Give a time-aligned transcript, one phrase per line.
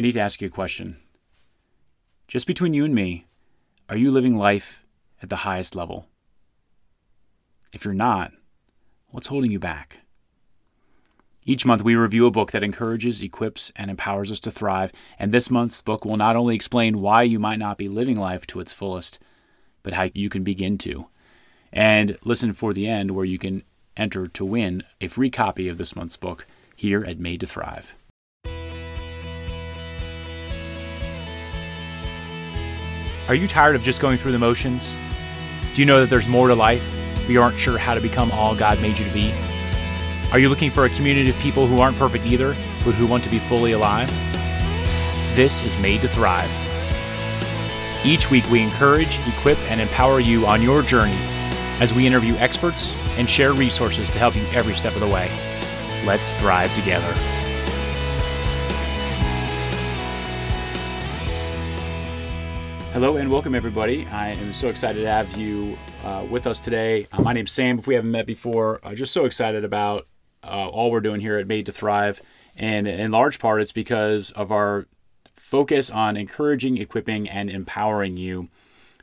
[0.00, 0.96] I need to ask you a question.
[2.26, 3.26] Just between you and me,
[3.90, 4.86] are you living life
[5.22, 6.06] at the highest level?
[7.74, 8.32] If you're not,
[9.10, 9.98] what's holding you back?
[11.44, 14.90] Each month, we review a book that encourages, equips, and empowers us to thrive.
[15.18, 18.46] And this month's book will not only explain why you might not be living life
[18.46, 19.18] to its fullest,
[19.82, 21.08] but how you can begin to.
[21.74, 23.64] And listen for the end, where you can
[23.98, 27.94] enter to win a free copy of this month's book here at Made to Thrive.
[33.30, 34.96] Are you tired of just going through the motions?
[35.72, 38.32] Do you know that there's more to life, but you aren't sure how to become
[38.32, 39.32] all God made you to be?
[40.32, 43.22] Are you looking for a community of people who aren't perfect either, but who want
[43.22, 44.08] to be fully alive?
[45.36, 46.50] This is Made to Thrive.
[48.04, 51.14] Each week, we encourage, equip, and empower you on your journey
[51.78, 55.30] as we interview experts and share resources to help you every step of the way.
[56.04, 57.39] Let's thrive together.
[62.92, 64.04] Hello and welcome, everybody.
[64.08, 67.06] I am so excited to have you uh, with us today.
[67.12, 67.78] Uh, my name's Sam.
[67.78, 70.08] If we haven't met before, uh, just so excited about
[70.42, 72.20] uh, all we're doing here at Made to Thrive.
[72.56, 74.88] And in large part, it's because of our
[75.36, 78.48] focus on encouraging, equipping, and empowering you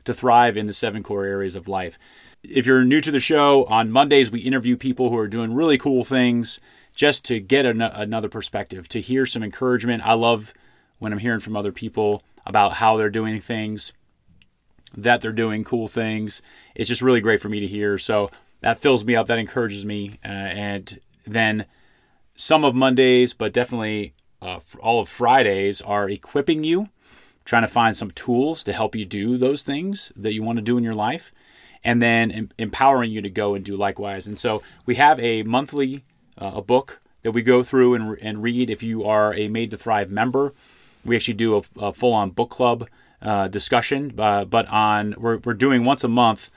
[0.04, 1.98] to thrive in the seven core areas of life.
[2.42, 5.78] If you're new to the show, on Mondays we interview people who are doing really
[5.78, 6.60] cool things
[6.94, 10.06] just to get an- another perspective, to hear some encouragement.
[10.06, 10.52] I love
[10.98, 13.92] when I'm hearing from other people about how they're doing things,
[14.96, 16.42] that they're doing cool things.
[16.74, 17.98] It's just really great for me to hear.
[17.98, 20.18] So that fills me up, that encourages me.
[20.24, 21.66] Uh, and then
[22.34, 26.88] some of Mondays, but definitely uh, all of Fridays, are equipping you,
[27.44, 30.62] trying to find some tools to help you do those things that you want to
[30.62, 31.32] do in your life
[31.84, 34.26] and then em- empowering you to go and do likewise.
[34.26, 36.04] And so we have a monthly
[36.40, 38.70] uh, a book that we go through and, and read.
[38.70, 40.54] If you are a Made to Thrive member,
[41.08, 42.88] we actually do a, a full on book club
[43.22, 44.14] uh, discussion.
[44.18, 46.50] Uh, but on we're, we're doing once a month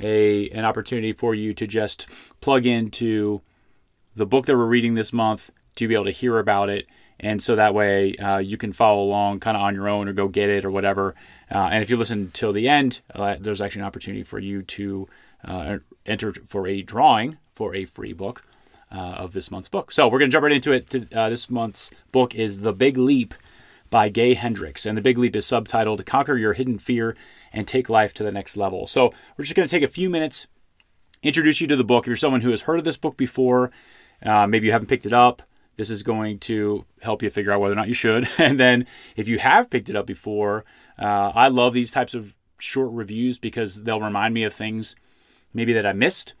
[0.00, 2.06] a an opportunity for you to just
[2.40, 3.42] plug into
[4.14, 6.86] the book that we're reading this month to be able to hear about it
[7.22, 10.12] and so that way uh, you can follow along kind of on your own or
[10.12, 11.14] go get it or whatever.
[11.50, 14.62] Uh, and if you listen till the end, uh, there's actually an opportunity for you
[14.62, 15.08] to
[15.44, 18.42] uh, enter for a drawing for a free book
[18.90, 19.92] uh, of this month's book.
[19.92, 20.90] So we're going to jump right into it.
[20.90, 23.34] To, uh, this month's book is The Big Leap
[23.92, 27.14] by Gay Hendricks, and The Big Leap is subtitled "Conquer Your Hidden Fear
[27.52, 30.10] and Take Life to the Next Level." So we're just going to take a few
[30.10, 30.48] minutes,
[31.22, 32.02] introduce you to the book.
[32.02, 33.70] If you're someone who has heard of this book before,
[34.24, 35.42] maybe you haven't picked it up
[35.76, 38.28] this is going to help you figure out whether or not you should.
[38.38, 38.86] And then
[39.16, 40.64] if you have picked it up before,
[40.98, 44.94] uh, I love these types of short reviews because they'll remind me of things
[45.54, 46.34] maybe that I missed,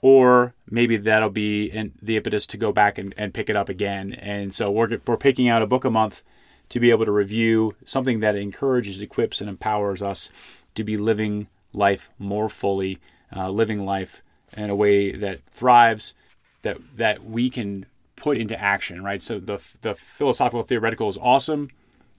[0.00, 1.70] or maybe that'll be
[2.00, 4.12] the impetus to go back and, and pick it up again.
[4.14, 6.22] And so we're, we're picking out a book a month
[6.72, 10.30] to be able to review something that encourages, equips, and empowers us
[10.74, 12.98] to be living life more fully,
[13.36, 14.22] uh, living life
[14.56, 16.14] in a way that thrives,
[16.62, 17.84] that that we can
[18.16, 19.20] put into action, right?
[19.20, 21.68] So the the philosophical theoretical is awesome,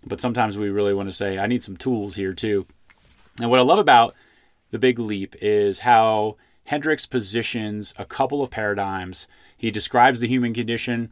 [0.06, 2.68] but sometimes we really want to say I need some tools here too.
[3.42, 4.13] And what I love about
[4.69, 6.38] the Big Leap is how
[6.68, 9.28] Hendricks positions a couple of paradigms.
[9.58, 11.09] He describes the human condition,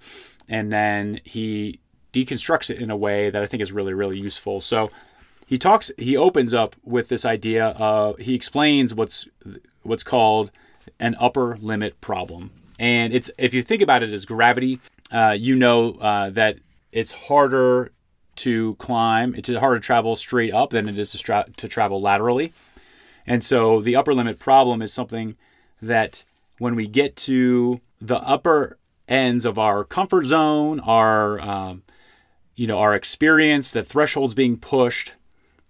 [0.47, 1.79] and then he
[2.13, 4.61] deconstructs it in a way that I think is really really useful.
[4.61, 4.89] So
[5.45, 9.27] he talks he opens up with this idea of he explains what's
[9.83, 10.51] what's called
[10.99, 12.51] an upper limit problem
[12.81, 14.79] and it's if you think about it as gravity,
[15.11, 16.57] uh, you know uh, that
[16.91, 17.91] it's harder
[18.37, 19.35] to climb.
[19.35, 22.53] It's harder to travel straight up than it is to, to travel laterally.
[23.27, 25.37] And so the upper limit problem is something
[25.79, 26.23] that
[26.57, 31.83] when we get to the upper ends of our comfort zone, our um,
[32.55, 35.15] you know our experience, the thresholds being pushed,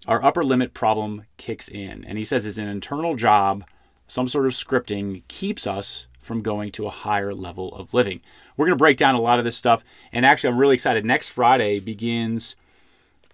[0.08, 2.04] our upper limit problem kicks in.
[2.06, 3.64] And he says it's an internal job,
[4.08, 8.22] some sort of scripting keeps us from going to a higher level of living.
[8.56, 9.84] We're going to break down a lot of this stuff.
[10.12, 11.06] And actually, I'm really excited.
[11.06, 12.56] Next Friday begins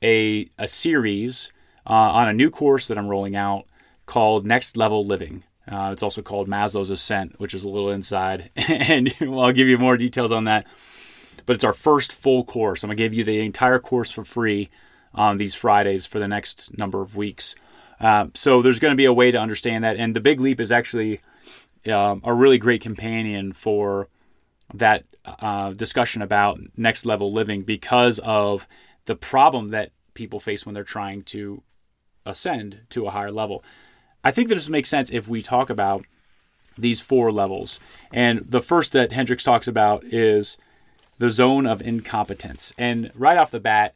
[0.02, 1.52] a, a series
[1.86, 3.66] uh, on a new course that I'm rolling out
[4.06, 5.44] called Next Level Living.
[5.68, 8.52] Uh, it's also called Maslow's Ascent, which is a little inside.
[8.56, 10.66] and I'll give you more details on that.
[11.48, 12.84] But it's our first full course.
[12.84, 14.70] I'm going to give you the entire course for free
[15.16, 17.56] on these Fridays for the next number of weeks.
[18.00, 19.98] Uh, so there's going to be a way to understand that.
[19.98, 21.22] And the big leap is actually
[21.92, 24.08] um, a really great companion for
[24.74, 28.68] that uh, discussion about next level living because of
[29.06, 31.64] the problem that people face when they're trying to
[32.26, 33.64] ascend to a higher level.
[34.24, 36.06] I think that this makes sense if we talk about
[36.78, 37.80] these four levels.
[38.12, 40.58] And the first that Hendricks talks about is
[41.18, 42.74] the zone of incompetence.
[42.78, 43.96] And right off the bat,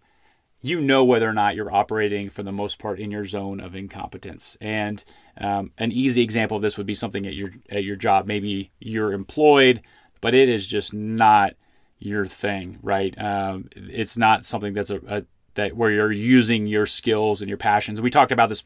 [0.61, 3.75] you know whether or not you're operating for the most part in your zone of
[3.75, 4.57] incompetence.
[4.61, 5.03] And
[5.37, 8.27] um, an easy example of this would be something at your at your job.
[8.27, 9.81] Maybe you're employed,
[10.21, 11.55] but it is just not
[11.97, 13.19] your thing, right?
[13.19, 15.23] Um, it's not something that's a, a,
[15.55, 18.01] that where you're using your skills and your passions.
[18.01, 18.63] We talked about this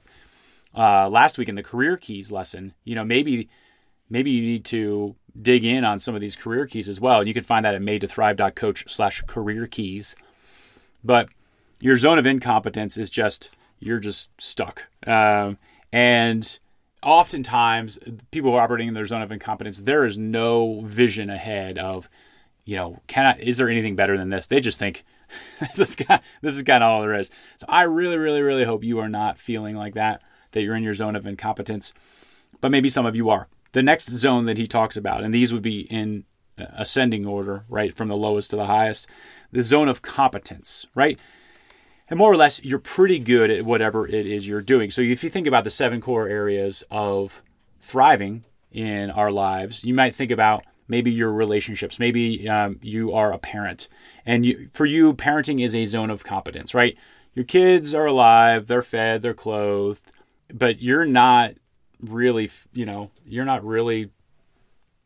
[0.75, 2.73] uh, last week in the career keys lesson.
[2.83, 3.49] You know, maybe
[4.09, 7.19] maybe you need to dig in on some of these career keys as well.
[7.19, 10.15] And you can find that at made to thrive.coach slash career keys.
[11.03, 11.29] But
[11.79, 14.87] your zone of incompetence is just you're just stuck.
[15.05, 15.57] Um,
[15.91, 16.57] and
[17.03, 17.99] oftentimes,
[18.31, 22.09] people who are operating in their zone of incompetence, there is no vision ahead of,
[22.65, 24.47] you know, can I, is there anything better than this?
[24.47, 25.03] They just think
[25.59, 27.29] this is kind, this is kind of all there is.
[27.57, 30.21] So I really, really, really hope you are not feeling like that,
[30.51, 31.93] that you're in your zone of incompetence.
[32.61, 33.47] But maybe some of you are.
[33.75, 36.23] The next zone that he talks about, and these would be in
[36.57, 39.09] ascending order, right, from the lowest to the highest,
[39.51, 41.19] the zone of competence, right?
[42.09, 44.91] and more or less you're pretty good at whatever it is you're doing.
[44.91, 47.41] So if you think about the seven core areas of
[47.81, 53.33] thriving in our lives, you might think about maybe your relationships, maybe um, you are
[53.33, 53.87] a parent,
[54.25, 56.95] and you, for you, parenting is a zone of competence, right?
[57.33, 60.03] Your kids are alive, they're fed, they're clothed,
[60.53, 61.55] but you're not
[62.09, 64.09] really, you know, you're not really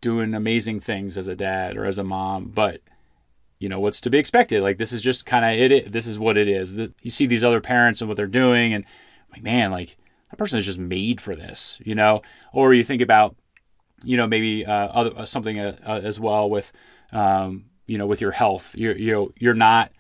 [0.02, 2.82] doing amazing things as a dad or as a mom, but
[3.60, 4.62] you know what's to be expected.
[4.64, 5.92] Like this is just kind of it.
[5.92, 6.76] This is what it is.
[6.76, 8.86] The, you see these other parents and what they're doing, and
[9.32, 9.98] like man, like
[10.32, 12.22] that person is just made for this, you know.
[12.54, 13.36] Or you think about,
[14.04, 16.72] you know, maybe uh, other uh, something uh, uh, as well with,
[17.12, 18.76] um, you know, with your health.
[18.78, 19.92] You're you know you're not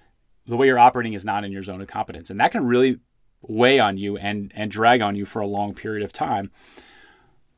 [0.47, 2.99] the way you're operating is not in your zone of competence, and that can really
[3.41, 6.49] weigh on you and and drag on you for a long period of time.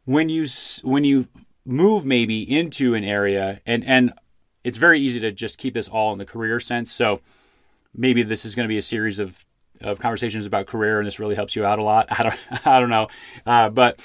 [0.06, 0.48] When you
[0.84, 1.28] when you
[1.66, 4.14] move maybe into an area and and
[4.64, 6.92] it's very easy to just keep this all in the career sense.
[6.92, 7.22] So
[7.96, 9.46] maybe this is going to be a series of,
[9.82, 12.08] of conversations about career, and this really helps you out a lot.
[12.12, 13.08] I don't, I don't know,
[13.46, 14.00] uh, but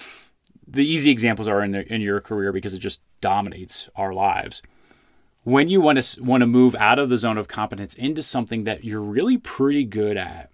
[0.67, 4.63] the easy examples are in the, in your career because it just dominates our lives.
[5.45, 8.65] When you want to want to move out of the zone of competence into something
[8.65, 10.51] that you're really pretty good at,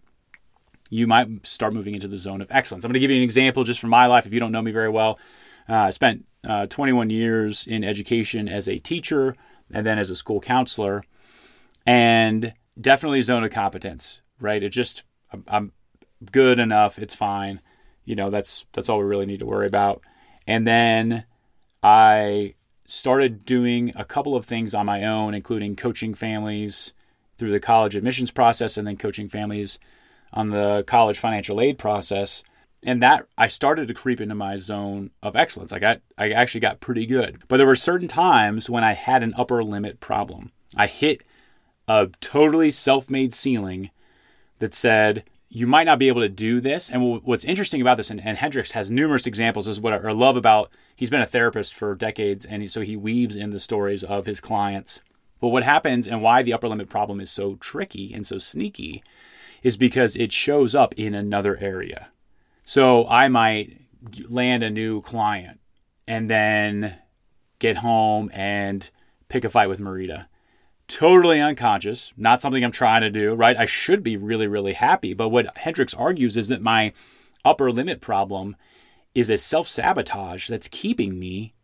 [0.93, 2.85] you might start moving into the zone of excellence.
[2.85, 4.27] I'm going to give you an example just from my life.
[4.27, 5.19] If you don't know me very well,
[5.67, 9.35] uh, I spent uh, 21 years in education as a teacher
[9.73, 11.03] and then as a school counselor,
[11.87, 14.21] and definitely zone of competence.
[14.39, 14.62] Right?
[14.62, 15.05] It just
[15.49, 15.73] I'm
[16.31, 16.99] good enough.
[16.99, 17.62] It's fine.
[18.05, 20.03] You know, that's that's all we really need to worry about.
[20.47, 21.25] And then
[21.83, 22.55] I
[22.85, 26.93] started doing a couple of things on my own, including coaching families
[27.39, 29.79] through the college admissions process and then coaching families
[30.32, 32.43] on the college financial aid process
[32.84, 35.73] and that I started to creep into my zone of excellence.
[35.73, 37.43] I got I actually got pretty good.
[37.49, 40.50] But there were certain times when I had an upper limit problem.
[40.76, 41.23] I hit
[41.87, 43.90] a totally self-made ceiling
[44.58, 46.90] that said you might not be able to do this.
[46.90, 50.70] And what's interesting about this, and, and has numerous examples, is what I love about.
[50.96, 54.25] He's been a therapist for decades, and he, so he weaves in the stories of
[54.25, 55.00] his clients.
[55.40, 59.02] But what happens, and why the upper limit problem is so tricky and so sneaky,
[59.62, 62.09] is because it shows up in another area.
[62.64, 63.81] So I might
[64.29, 65.61] land a new client
[66.06, 66.99] and then
[67.59, 68.91] get home and
[69.29, 70.26] pick a fight with Marita.
[70.88, 73.56] Totally unconscious, not something I'm trying to do, right?
[73.56, 75.14] I should be really, really happy.
[75.14, 76.93] But what Hendricks argues is that my
[77.44, 78.56] upper limit problem
[79.15, 81.55] is a self sabotage that's keeping me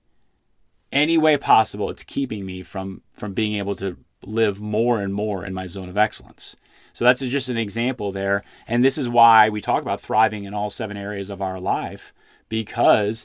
[0.92, 1.90] any way possible.
[1.90, 5.88] It's keeping me from from being able to live more and more in my zone
[5.88, 6.56] of excellence.
[6.99, 8.43] So that's just an example there.
[8.67, 12.12] And this is why we talk about thriving in all seven areas of our life
[12.49, 13.25] because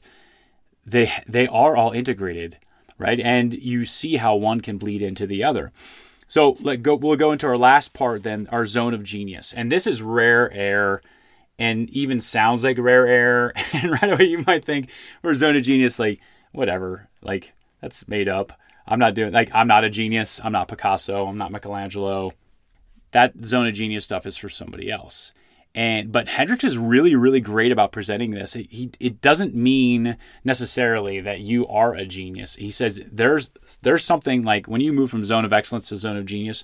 [0.85, 2.59] they they are all integrated,
[2.99, 3.19] right?
[3.19, 5.71] And you see how one can bleed into the other.
[6.27, 9.55] So let go we'll go into our last part then, our zone of genius.
[9.55, 11.01] And this is rare air
[11.57, 13.53] and even sounds like rare air.
[13.73, 14.91] And right away you might think
[15.23, 16.19] we're zone of genius like
[16.51, 18.53] whatever, like that's made up.
[18.85, 20.39] I'm not doing like I'm not a genius.
[20.43, 21.25] I'm not Picasso.
[21.25, 22.33] I'm not Michelangelo
[23.13, 25.33] that zone of genius stuff is for somebody else.
[25.75, 28.55] And but Hendricks is really really great about presenting this.
[28.55, 32.55] It, he it doesn't mean necessarily that you are a genius.
[32.55, 33.49] He says there's
[33.81, 36.63] there's something like when you move from zone of excellence to zone of genius.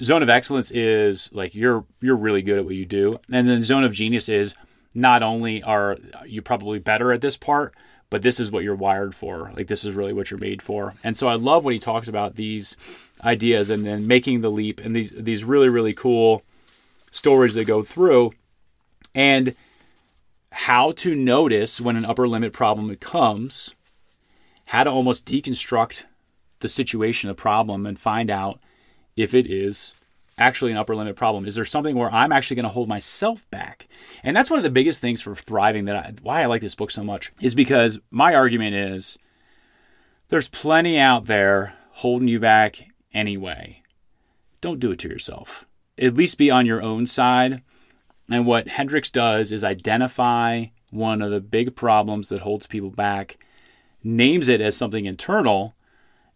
[0.00, 3.62] Zone of excellence is like you're you're really good at what you do, and then
[3.62, 4.54] zone of genius is
[4.94, 7.74] not only are you probably better at this part,
[8.12, 9.50] but this is what you're wired for.
[9.56, 10.92] Like this is really what you're made for.
[11.02, 12.76] And so I love when he talks about these
[13.24, 16.42] ideas and then making the leap and these these really really cool
[17.10, 18.34] stories that go through
[19.14, 19.54] and
[20.50, 23.74] how to notice when an upper limit problem comes
[24.66, 26.04] how to almost deconstruct
[26.60, 28.60] the situation the problem and find out
[29.16, 29.94] if it is
[30.42, 31.46] actually an upper limit problem?
[31.46, 33.88] Is there something where I'm actually going to hold myself back?
[34.22, 36.74] And that's one of the biggest things for thriving that I, why I like this
[36.74, 39.18] book so much is because my argument is
[40.28, 42.78] there's plenty out there holding you back
[43.12, 43.82] anyway.
[44.60, 45.66] Don't do it to yourself.
[45.98, 47.62] At least be on your own side.
[48.30, 53.38] And what Hendricks does is identify one of the big problems that holds people back,
[54.02, 55.74] names it as something internal,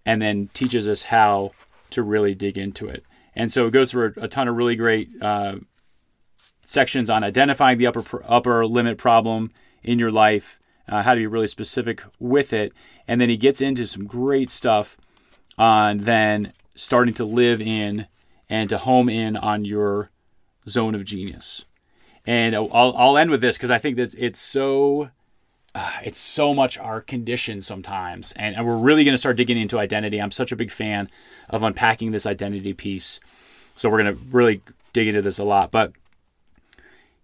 [0.04, 1.52] and then teaches us how
[1.90, 3.04] to really dig into it.
[3.36, 5.56] And so it goes through a, a ton of really great uh,
[6.64, 9.52] sections on identifying the upper upper limit problem
[9.82, 12.72] in your life, uh, how to be really specific with it,
[13.06, 14.96] and then he gets into some great stuff
[15.58, 18.06] on then starting to live in
[18.48, 20.10] and to home in on your
[20.68, 21.64] zone of genius.
[22.26, 25.10] And I'll, I'll end with this because I think that it's so
[26.04, 29.78] it's so much our condition sometimes, and, and we're really going to start digging into
[29.78, 30.20] identity.
[30.20, 31.10] I'm such a big fan
[31.48, 33.20] of unpacking this identity piece,
[33.76, 35.70] so we're going to really dig into this a lot.
[35.70, 35.92] But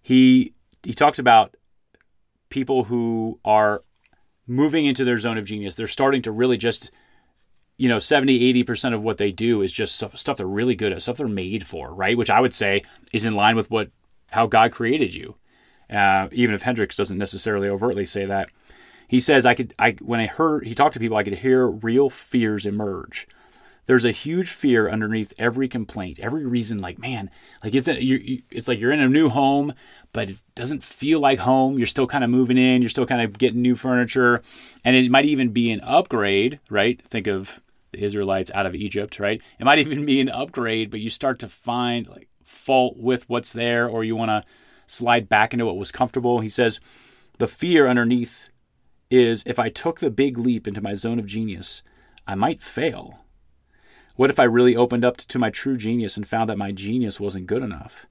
[0.02, 1.54] he he talks about
[2.50, 3.82] people who are
[4.47, 5.75] moving into their zone of genius.
[5.75, 6.90] They're starting to really just
[7.78, 11.02] you know 70 80% of what they do is just stuff they're really good at
[11.02, 12.82] stuff they're made for right which i would say
[13.14, 13.90] is in line with what
[14.30, 15.35] how god created you
[15.92, 18.49] uh, even if Hendricks doesn't necessarily overtly say that.
[19.08, 21.66] He says, "I could, I when I heard he talked to people, I could hear
[21.66, 23.28] real fears emerge.
[23.87, 26.78] There's a huge fear underneath every complaint, every reason.
[26.78, 27.30] Like, man,
[27.62, 29.75] like it's a, you, it's like you're in a new home,
[30.12, 31.76] but it doesn't feel like home.
[31.76, 32.80] You're still kind of moving in.
[32.80, 34.40] You're still kind of getting new furniture,
[34.84, 37.02] and it might even be an upgrade, right?
[37.06, 39.42] Think of the Israelites out of Egypt, right?
[39.58, 43.52] It might even be an upgrade, but you start to find like fault with what's
[43.52, 44.44] there, or you want to."
[44.92, 46.40] Slide back into what was comfortable.
[46.40, 46.80] He says,
[47.38, 48.49] The fear underneath
[49.11, 51.82] is if I took the big leap into my zone of genius,
[52.26, 53.20] I might fail.
[54.16, 57.18] What if I really opened up to my true genius and found that my genius
[57.18, 58.06] wasn't good enough?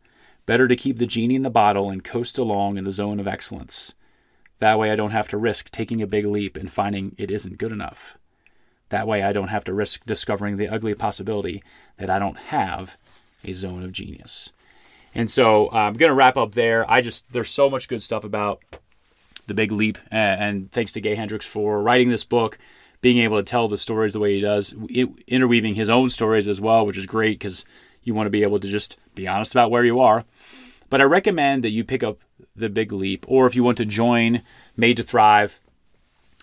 [0.46, 3.28] Better to keep the genie in the bottle and coast along in the zone of
[3.28, 3.94] excellence.
[4.58, 7.60] That way I don't have to risk taking a big leap and finding it isn't
[7.60, 8.18] good enough.
[8.90, 11.64] That way I don't have to risk discovering the ugly possibility
[11.98, 12.98] that I don't have
[13.44, 14.52] a zone of genius.
[15.14, 16.90] And so uh, I'm going to wrap up there.
[16.90, 18.62] I just, there's so much good stuff about
[19.48, 19.98] the big leap.
[20.10, 22.58] And, and thanks to Gay Hendricks for writing this book,
[23.02, 26.48] being able to tell the stories the way he does, it, interweaving his own stories
[26.48, 27.66] as well, which is great because
[28.04, 30.24] you want to be able to just be honest about where you are.
[30.90, 32.20] But I recommend that you pick up
[32.56, 34.42] the big leap, or if you want to join
[34.76, 35.60] Made to Thrive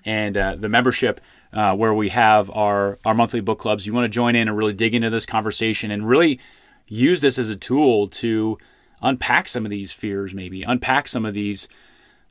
[0.04, 1.20] and uh, the membership.
[1.50, 3.86] Uh, where we have our, our monthly book clubs.
[3.86, 6.40] You want to join in and really dig into this conversation and really
[6.88, 8.58] use this as a tool to
[9.00, 11.68] unpack some of these fears, maybe unpack some of these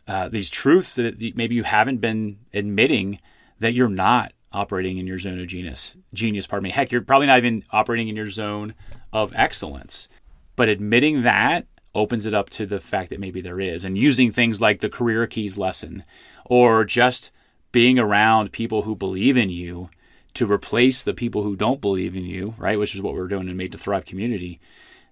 [0.07, 3.19] uh, these truths that maybe you haven't been admitting
[3.59, 5.95] that you're not operating in your zone of genius.
[6.13, 6.69] Genius, pardon me.
[6.69, 8.73] Heck, you're probably not even operating in your zone
[9.11, 10.07] of excellence.
[10.55, 14.31] But admitting that opens it up to the fact that maybe there is, and using
[14.31, 16.03] things like the career keys lesson,
[16.45, 17.31] or just
[17.71, 19.89] being around people who believe in you
[20.37, 22.79] to replace the people who don't believe in you, right?
[22.79, 24.59] Which is what we're doing in Made to Thrive community.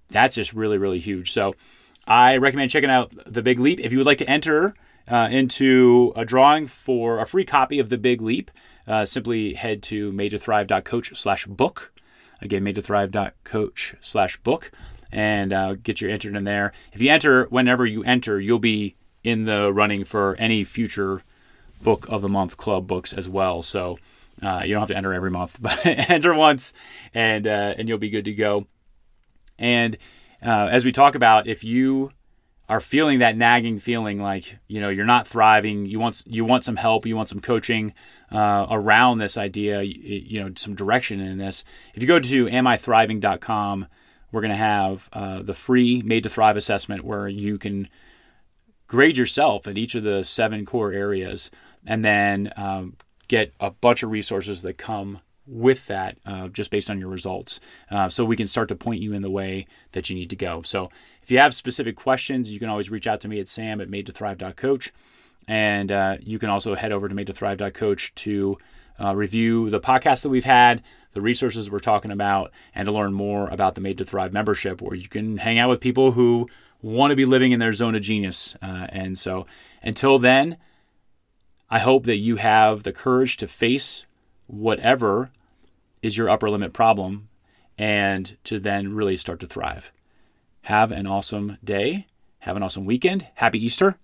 [0.09, 1.31] That's just really, really huge.
[1.31, 1.55] So
[2.07, 3.79] I recommend checking out The Big Leap.
[3.79, 4.75] If you would like to enter
[5.07, 8.51] uh, into a drawing for a free copy of The Big Leap,
[8.87, 11.91] uh, simply head to made to madetothrive.coach slash book.
[12.41, 14.71] Again, made to madetothrive.coach slash book
[15.11, 16.71] and uh, get your entered in there.
[16.93, 21.23] If you enter, whenever you enter, you'll be in the running for any future
[21.81, 23.63] book of the month club books as well.
[23.63, 23.97] So
[24.41, 26.73] uh, you don't have to enter every month, but enter once,
[27.13, 28.67] and uh, and you'll be good to go.
[29.57, 29.97] And
[30.45, 32.11] uh, as we talk about, if you
[32.67, 36.63] are feeling that nagging feeling like you know you're not thriving, you want you want
[36.63, 37.93] some help, you want some coaching
[38.31, 41.63] uh, around this idea, you, you, know, some direction in this.
[41.93, 43.87] If you go to amithriving.com,
[44.31, 47.87] we're going to have uh, the free Made to Thrive assessment where you can
[48.87, 51.49] grade yourself in each of the seven core areas
[51.87, 52.95] and then um,
[53.27, 57.59] get a bunch of resources that come with that uh, just based on your results.
[57.91, 60.35] Uh, so we can start to point you in the way that you need to
[60.35, 60.61] go.
[60.63, 60.89] So
[61.21, 63.89] if you have specific questions, you can always reach out to me at sam at
[63.89, 64.91] made to thrive.coach.
[65.47, 68.57] And uh, you can also head over to made to thrive.coach to
[68.99, 70.81] uh, review the podcast that we've had,
[71.13, 74.81] the resources we're talking about, and to learn more about the Made to Thrive membership,
[74.81, 76.49] where you can hang out with people who
[76.81, 78.55] want to be living in their zone of genius.
[78.61, 79.45] Uh, and so
[79.81, 80.57] until then,
[81.75, 84.05] I hope that you have the courage to face
[84.47, 85.29] whatever
[86.01, 87.27] is your upper limit problem
[87.77, 89.91] and to then really start to thrive.
[90.61, 92.07] Have an awesome day.
[92.39, 93.27] Have an awesome weekend.
[93.35, 93.97] Happy Easter.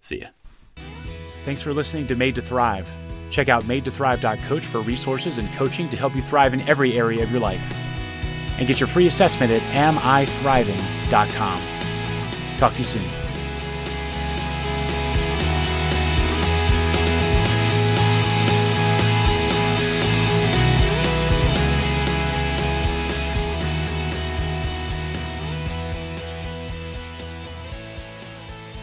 [0.00, 0.28] See ya.
[1.44, 2.88] Thanks for listening to Made to Thrive.
[3.28, 7.32] Check out madetothrive.coach for resources and coaching to help you thrive in every area of
[7.32, 7.74] your life.
[8.56, 11.62] and get your free assessment at amithriving.com.
[12.58, 13.19] Talk to you soon.